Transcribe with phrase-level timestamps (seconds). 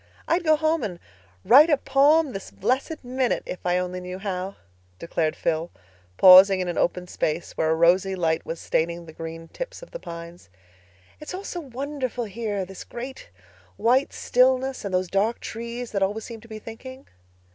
[0.27, 0.99] "I'd go home and
[1.45, 4.55] write a poem this blessed minute if I only knew how,"
[4.97, 5.69] declared Phil,
[6.17, 9.91] pausing in an open space where a rosy light was staining the green tips of
[9.91, 10.49] the pines.
[11.19, 13.29] "It's all so wonderful here—this great,
[13.77, 17.07] white stillness, and those dark trees that always seem to be thinking."